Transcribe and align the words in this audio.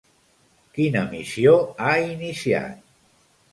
Quina 0.77 1.03
missió 1.11 1.53
ha 1.89 1.93
iniciat? 2.17 2.83